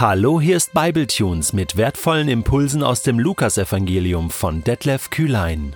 [0.00, 5.74] Hallo, hier ist Bibletunes mit wertvollen Impulsen aus dem Lukasevangelium von Detlef Kühlein.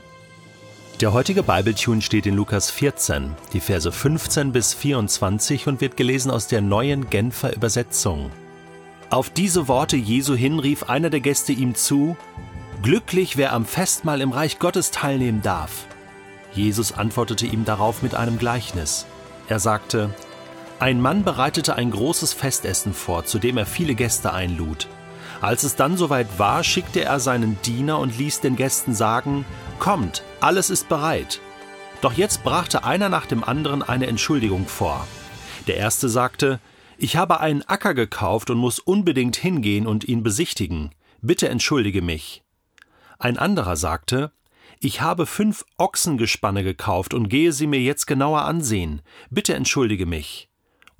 [1.00, 6.30] Der heutige Bibletune steht in Lukas 14, die Verse 15 bis 24 und wird gelesen
[6.30, 8.30] aus der neuen Genfer Übersetzung.
[9.10, 12.16] Auf diese Worte Jesu hin rief einer der Gäste ihm zu:
[12.80, 15.86] Glücklich, wer am Festmahl im Reich Gottes teilnehmen darf.
[16.52, 19.04] Jesus antwortete ihm darauf mit einem Gleichnis.
[19.48, 20.10] Er sagte:
[20.82, 24.88] ein Mann bereitete ein großes Festessen vor, zu dem er viele Gäste einlud.
[25.40, 29.44] Als es dann soweit war, schickte er seinen Diener und ließ den Gästen sagen,
[29.78, 31.40] Kommt, alles ist bereit.
[32.00, 35.06] Doch jetzt brachte einer nach dem anderen eine Entschuldigung vor.
[35.68, 36.58] Der erste sagte,
[36.98, 40.90] Ich habe einen Acker gekauft und muss unbedingt hingehen und ihn besichtigen.
[41.20, 42.42] Bitte entschuldige mich.
[43.20, 44.32] Ein anderer sagte,
[44.80, 49.00] ich habe fünf Ochsengespanne gekauft und gehe sie mir jetzt genauer ansehen.
[49.30, 50.48] Bitte entschuldige mich.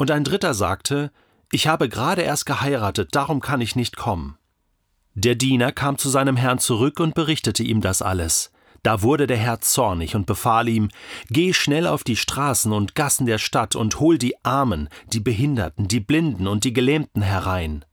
[0.02, 1.12] Und ein dritter sagte,
[1.52, 4.36] ich habe gerade erst geheiratet, darum kann ich nicht kommen.
[5.14, 8.50] Der Diener kam zu seinem Herrn zurück und berichtete ihm das alles.
[8.82, 10.88] Da wurde der Herr zornig und befahl ihm,
[11.28, 15.86] Geh schnell auf die Straßen und Gassen der Stadt und hol die Armen, die Behinderten,
[15.86, 17.84] die Blinden und die Gelähmten herein.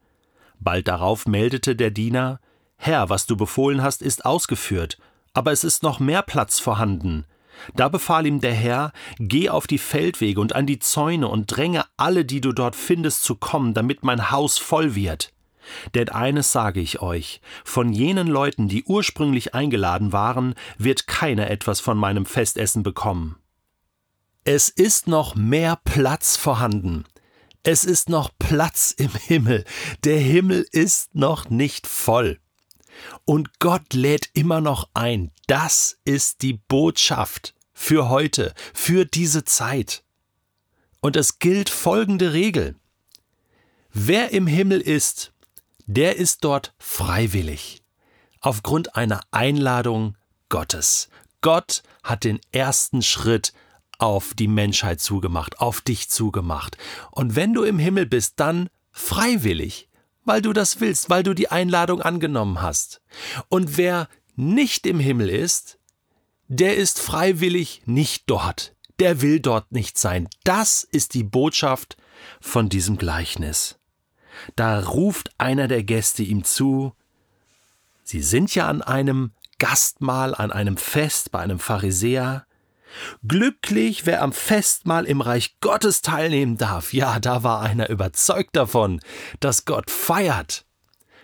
[0.59, 2.39] Bald darauf meldete der Diener,
[2.78, 4.97] Herr, was du befohlen hast, ist ausgeführt,
[5.34, 7.25] aber es ist noch mehr Platz vorhanden.
[7.76, 11.86] Da befahl ihm der Herr, geh auf die Feldwege und an die Zäune und dränge
[11.98, 15.32] alle, die du dort findest, zu kommen, damit mein Haus voll wird.
[15.94, 21.80] Denn eines sage ich euch, von jenen Leuten, die ursprünglich eingeladen waren, wird keiner etwas
[21.80, 23.36] von meinem Festessen bekommen.
[24.44, 27.06] Es ist noch mehr Platz vorhanden.
[27.64, 29.66] Es ist noch Platz im Himmel.
[30.06, 32.40] Der Himmel ist noch nicht voll.
[33.30, 35.30] Und Gott lädt immer noch ein.
[35.45, 40.03] Das ist die Botschaft für heute, für diese Zeit.
[40.99, 42.75] Und es gilt folgende Regel.
[43.94, 45.31] Wer im Himmel ist,
[45.85, 47.83] der ist dort freiwillig,
[48.41, 50.18] aufgrund einer Einladung
[50.50, 51.09] Gottes.
[51.41, 53.53] Gott hat den ersten Schritt
[54.00, 56.78] auf die Menschheit zugemacht, auf dich zugemacht.
[57.12, 59.88] Und wenn du im Himmel bist, dann freiwillig
[60.25, 63.02] weil du das willst, weil du die Einladung angenommen hast.
[63.50, 65.80] Und wer nicht im Himmel ist,
[66.47, 70.28] der ist freiwillig nicht dort, der will dort nicht sein.
[70.44, 71.97] Das ist die Botschaft
[72.41, 73.80] von diesem Gleichnis.
[74.56, 76.94] Da ruft einer der Gäste ihm zu,
[78.03, 82.47] Sie sind ja an einem Gastmahl, an einem Fest bei einem Pharisäer,
[83.27, 86.94] Glücklich, wer am Festmahl im Reich Gottes teilnehmen darf.
[86.94, 89.00] Ja, da war einer überzeugt davon,
[89.39, 90.66] dass Gott feiert,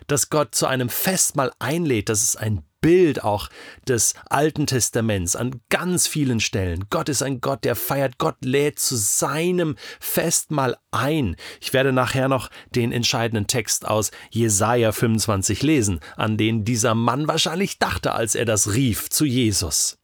[0.07, 2.09] dass Gott zu einem Festmahl einlädt.
[2.09, 3.49] Das ist ein Bild auch
[3.87, 6.85] des Alten Testaments an ganz vielen Stellen.
[6.91, 8.19] Gott ist ein Gott, der feiert.
[8.19, 11.35] Gott lädt zu seinem Festmahl ein.
[11.61, 17.27] Ich werde nachher noch den entscheidenden Text aus Jesaja 25 lesen, an den dieser Mann
[17.27, 19.97] wahrscheinlich dachte, als er das rief zu Jesus.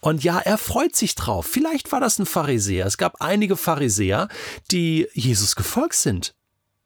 [0.00, 1.46] Und ja, er freut sich drauf.
[1.46, 2.86] Vielleicht war das ein Pharisäer.
[2.86, 4.28] Es gab einige Pharisäer,
[4.70, 6.34] die Jesus gefolgt sind.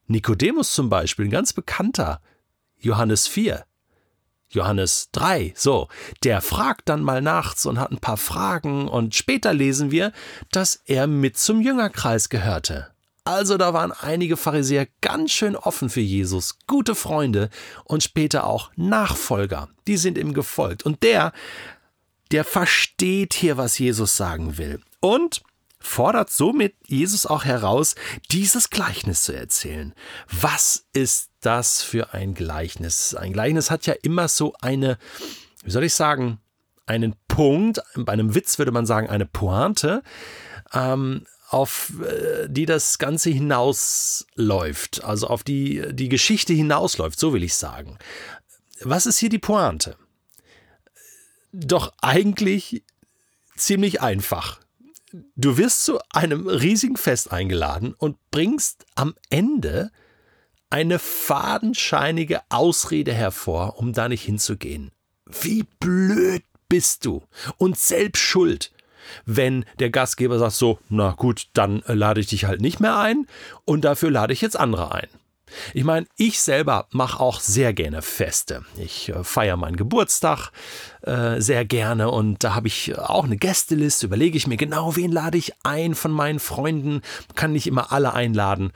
[0.07, 2.21] Nikodemus zum Beispiel, ein ganz bekannter.
[2.79, 3.65] Johannes 4.
[4.51, 5.89] Johannes 3, so,
[6.23, 10.11] der fragt dann mal nachts und hat ein paar Fragen und später lesen wir,
[10.51, 12.87] dass er mit zum Jüngerkreis gehörte.
[13.25, 17.51] Also da waren einige Pharisäer ganz schön offen für Jesus, gute Freunde
[17.83, 20.81] und später auch Nachfolger, die sind ihm gefolgt.
[20.83, 21.31] Und der
[22.31, 24.81] der versteht hier, was Jesus sagen will.
[24.99, 25.41] Und
[25.79, 27.95] fordert somit Jesus auch heraus,
[28.31, 29.93] dieses Gleichnis zu erzählen.
[30.29, 33.15] Was ist das für ein Gleichnis?
[33.15, 34.97] Ein Gleichnis hat ja immer so eine,
[35.63, 36.39] wie soll ich sagen,
[36.85, 40.03] einen Punkt, bei einem Witz würde man sagen, eine Pointe,
[40.73, 47.43] ähm, auf äh, die das Ganze hinausläuft, also auf die die Geschichte hinausläuft, so will
[47.43, 47.97] ich sagen.
[48.81, 49.97] Was ist hier die Pointe?
[51.51, 52.83] Doch eigentlich
[53.55, 54.59] ziemlich einfach.
[55.35, 59.91] Du wirst zu einem riesigen Fest eingeladen und bringst am Ende
[60.69, 64.91] eine fadenscheinige Ausrede hervor, um da nicht hinzugehen.
[65.25, 67.23] Wie blöd bist du
[67.57, 68.71] und selbst schuld,
[69.25, 73.25] wenn der Gastgeber sagt so, na gut, dann lade ich dich halt nicht mehr ein
[73.65, 75.07] und dafür lade ich jetzt andere ein.
[75.73, 78.63] Ich meine, ich selber mache auch sehr gerne Feste.
[78.77, 80.51] Ich äh, feiere meinen Geburtstag
[81.01, 85.11] äh, sehr gerne und da habe ich auch eine Gästeliste, überlege ich mir genau, wen
[85.11, 87.01] lade ich ein von meinen Freunden,
[87.35, 88.71] kann nicht immer alle einladen.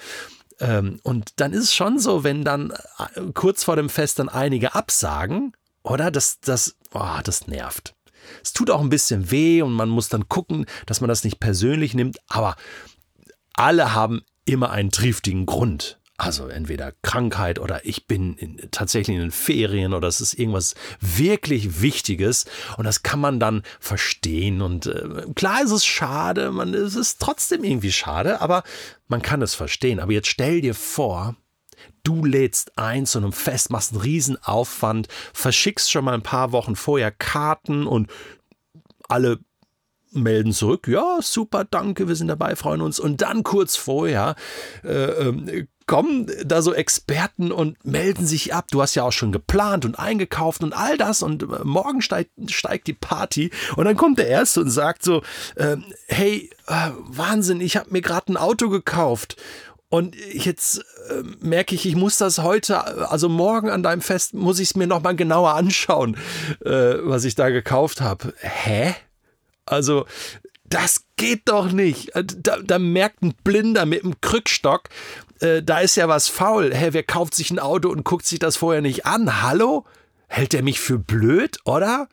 [0.60, 4.30] Ähm, und dann ist es schon so, wenn dann äh, kurz vor dem Fest dann
[4.30, 5.54] einige absagen,
[5.84, 6.12] oder?
[6.12, 7.96] Das, das, oh, das nervt.
[8.42, 11.40] Es tut auch ein bisschen weh und man muss dann gucken, dass man das nicht
[11.40, 12.56] persönlich nimmt, aber
[13.54, 19.24] alle haben immer einen triftigen Grund Also entweder Krankheit oder ich bin in, tatsächlich in
[19.24, 22.46] den Ferien oder es ist irgendwas wirklich Wichtiges
[22.78, 27.20] und das kann man dann verstehen und äh, klar ist es schade, man es ist
[27.20, 28.64] trotzdem irgendwie schade, aber
[29.10, 30.00] man kann es verstehen.
[30.00, 31.36] Aber jetzt stell dir vor,
[32.04, 36.76] Du lädst ein zu einem Fest, machst einen Riesenaufwand, verschickst schon mal ein paar Wochen
[36.76, 38.10] vorher Karten und
[39.08, 39.40] alle
[40.14, 43.00] melden zurück, ja, super, danke, wir sind dabei, freuen uns.
[43.00, 44.36] Und dann kurz vorher
[44.84, 48.68] äh, äh, kommen da so Experten und melden sich ab.
[48.72, 52.32] Du hast ja auch schon geplant und eingekauft und all das und äh, morgen steigt,
[52.50, 55.22] steigt die Party und dann kommt der Erste und sagt so,
[55.56, 55.78] äh,
[56.08, 59.36] hey, äh, Wahnsinn, ich habe mir gerade ein Auto gekauft
[59.94, 64.58] und jetzt äh, merke ich, ich muss das heute, also morgen an deinem Fest, muss
[64.58, 66.18] ich es mir nochmal genauer anschauen,
[66.66, 68.34] äh, was ich da gekauft habe.
[68.40, 68.96] Hä?
[69.66, 70.06] Also,
[70.66, 72.16] das geht doch nicht.
[72.16, 74.90] Äh, da, da merkt ein Blinder mit einem Krückstock,
[75.40, 76.74] äh, da ist ja was faul.
[76.74, 79.42] Hä, wer kauft sich ein Auto und guckt sich das vorher nicht an?
[79.42, 79.86] Hallo?
[80.28, 82.08] Hält er mich für blöd, oder?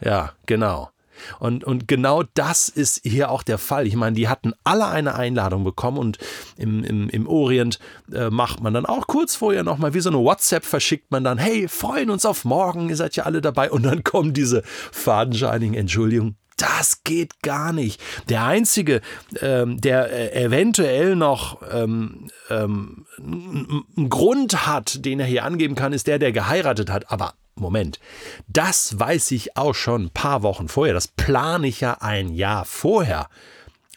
[0.00, 0.90] Ja, genau.
[1.38, 3.86] Und, und genau das ist hier auch der Fall.
[3.86, 6.18] Ich meine, die hatten alle eine Einladung bekommen und
[6.56, 7.78] im, im, im Orient
[8.12, 11.38] äh, macht man dann auch kurz vorher nochmal wie so eine WhatsApp verschickt man dann,
[11.38, 13.70] hey, freuen uns auf morgen, ihr seid ja alle dabei.
[13.70, 16.36] Und dann kommen diese fadenscheinigen Entschuldigungen.
[16.56, 18.00] Das geht gar nicht.
[18.28, 19.00] Der Einzige,
[19.40, 25.92] ähm, der äh, eventuell noch ähm, ähm, einen Grund hat, den er hier angeben kann,
[25.92, 27.10] ist der, der geheiratet hat.
[27.10, 28.00] Aber Moment,
[28.48, 30.94] das weiß ich auch schon ein paar Wochen vorher.
[30.94, 33.28] Das plane ich ja ein Jahr vorher.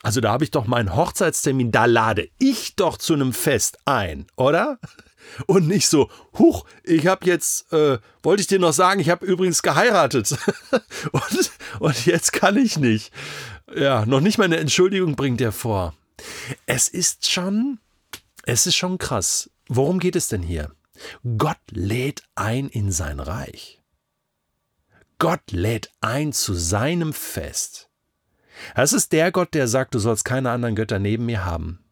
[0.04, 4.28] Also da habe ich doch meinen Hochzeitstermin, da lade ich doch zu einem Fest ein,
[4.36, 4.78] oder?
[5.48, 9.26] Und nicht so, huch, ich habe jetzt, äh, wollte ich dir noch sagen, ich habe
[9.26, 10.38] übrigens geheiratet.
[11.12, 13.12] und, und jetzt kann ich nicht.
[13.76, 15.94] Ja, noch nicht mal eine Entschuldigung bringt er vor.
[16.66, 17.80] Es ist schon,
[18.44, 19.50] es ist schon krass.
[19.68, 20.72] Worum geht es denn hier?
[21.38, 23.82] Gott lädt ein in sein Reich.
[25.18, 27.90] Gott lädt ein zu seinem Fest.
[28.76, 31.85] Es ist der Gott, der sagt, du sollst keine anderen Götter neben mir haben.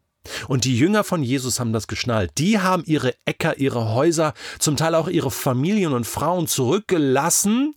[0.48, 2.32] Und die Jünger von Jesus haben das geschnallt.
[2.38, 7.74] Die haben ihre Äcker, ihre Häuser, zum Teil auch ihre Familien und Frauen zurückgelassen,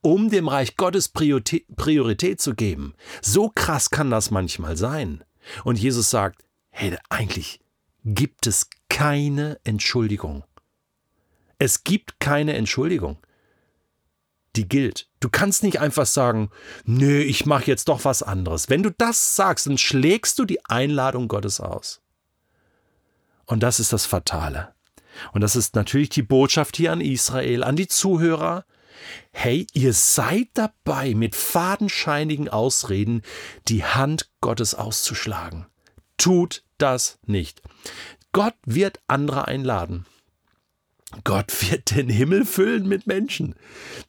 [0.00, 2.94] um dem Reich Gottes Priorität zu geben.
[3.20, 5.22] So krass kann das manchmal sein.
[5.64, 7.60] Und Jesus sagt, hey, eigentlich
[8.04, 10.44] gibt es keine Entschuldigung.
[11.58, 13.18] Es gibt keine Entschuldigung.
[14.56, 15.08] Die gilt.
[15.20, 16.50] Du kannst nicht einfach sagen,
[16.84, 18.68] nö, ich mache jetzt doch was anderes.
[18.68, 22.02] Wenn du das sagst, dann schlägst du die Einladung Gottes aus.
[23.46, 24.74] Und das ist das Fatale.
[25.32, 28.64] Und das ist natürlich die Botschaft hier an Israel, an die Zuhörer.
[29.32, 33.22] Hey, ihr seid dabei, mit fadenscheinigen Ausreden
[33.68, 35.66] die Hand Gottes auszuschlagen.
[36.18, 37.62] Tut das nicht.
[38.32, 40.06] Gott wird andere einladen.
[41.24, 43.54] Gott wird den Himmel füllen mit Menschen,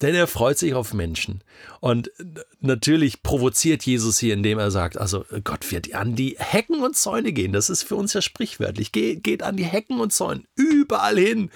[0.02, 1.44] denn er freut sich auf Menschen.
[1.80, 2.12] Und
[2.60, 7.34] natürlich provoziert Jesus hier, indem er sagt, also Gott wird an die Hecken und Zäune
[7.34, 7.54] gehen.
[7.54, 8.92] Das ist für uns ja sprichwörtlich.
[8.92, 11.52] Ge geht an die Hecken und Zäune, überall hin.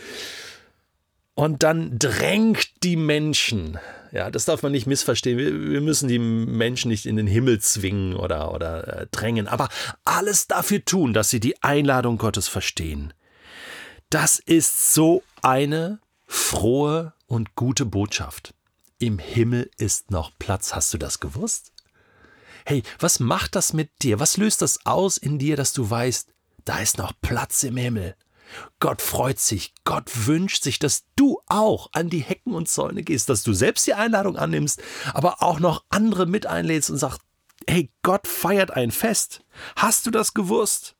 [1.34, 3.78] Und dann drängt die Menschen.
[4.12, 5.38] Ja, das darf man nicht missverstehen.
[5.38, 9.70] Wir, wir müssen die Menschen nicht in den Himmel zwingen oder, oder äh, drängen, aber
[10.04, 13.14] alles dafür tun, dass sie die Einladung Gottes verstehen.
[14.10, 18.54] Das ist so eine frohe und gute Botschaft.
[19.00, 20.76] Im Himmel ist noch Platz.
[20.76, 21.72] Hast du das gewusst?
[22.66, 24.20] Hey, was macht das mit dir?
[24.20, 26.34] Was löst das aus in dir, dass du weißt,
[26.66, 28.18] da ist noch Platz im Himmel?
[28.82, 33.30] Gott freut sich, Gott wünscht sich, dass du auch an die Hecken und Zäune gehst,
[33.30, 34.82] dass du selbst die Einladung annimmst,
[35.14, 37.22] aber auch noch andere mit einlädst und sagst,
[37.70, 39.46] hey, Gott feiert ein Fest.
[39.78, 40.97] Hast du das gewusst?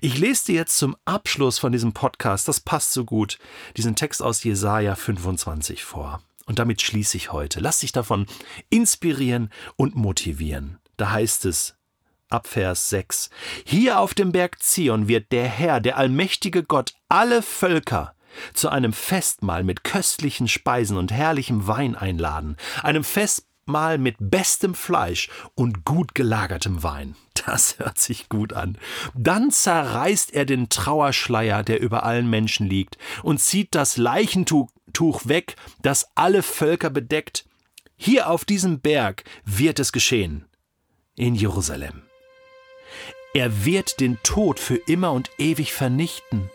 [0.00, 3.38] Ich lese dir jetzt zum Abschluss von diesem Podcast, das passt so gut,
[3.76, 6.22] diesen Text aus Jesaja 25 vor.
[6.46, 7.60] Und damit schließe ich heute.
[7.60, 8.26] Lass dich davon
[8.70, 10.78] inspirieren und motivieren.
[10.96, 11.76] Da heißt es,
[12.28, 13.30] ab Vers 6,
[13.64, 18.14] Hier auf dem Berg Zion wird der Herr, der allmächtige Gott, alle Völker
[18.54, 24.74] zu einem Festmahl mit köstlichen Speisen und herrlichem Wein einladen, einem Fest Mal mit bestem
[24.74, 27.16] Fleisch und gut gelagertem Wein.
[27.46, 28.76] Das hört sich gut an.
[29.14, 34.68] Dann zerreißt er den Trauerschleier, der über allen Menschen liegt, und zieht das Leichentuch
[35.24, 37.46] weg, das alle Völker bedeckt.
[37.96, 40.46] Hier auf diesem Berg wird es geschehen.
[41.16, 42.02] In Jerusalem.
[43.32, 46.50] Er wird den Tod für immer und ewig vernichten.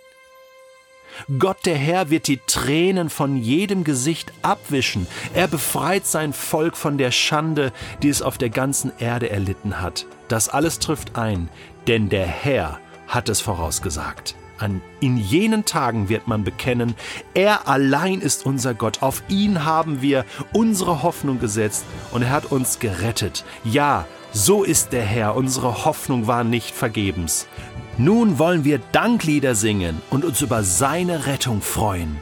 [1.39, 5.07] Gott der Herr wird die Tränen von jedem Gesicht abwischen.
[5.33, 10.05] Er befreit sein Volk von der Schande, die es auf der ganzen Erde erlitten hat.
[10.27, 11.49] Das alles trifft ein,
[11.87, 14.35] denn der Herr hat es vorausgesagt.
[14.57, 16.95] An, in jenen Tagen wird man bekennen,
[17.33, 22.45] er allein ist unser Gott, auf ihn haben wir unsere Hoffnung gesetzt und er hat
[22.45, 23.43] uns gerettet.
[23.65, 27.47] Ja, so ist der Herr, unsere Hoffnung war nicht vergebens.
[27.97, 32.17] Nun wollen wir Danklieder singen und uns über seine Rettung freuen.